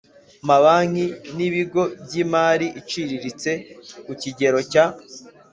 Mabanki 0.47 1.05
N 1.35 1.37
Ibigo 1.47 1.81
By 2.05 2.13
Imari 2.23 2.67
Iciriritse 2.81 3.51
Ku 4.05 4.11
Kigero 4.21 4.59
Cya 4.71 4.85